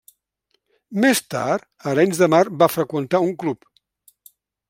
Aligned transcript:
Més 1.03 1.21
tard, 1.33 1.67
a 1.83 1.85
Arenys 1.91 2.23
de 2.23 2.29
Mar 2.35 2.41
va 2.63 2.71
freqüentar 2.77 3.23
un 3.29 3.31
club. 3.45 3.71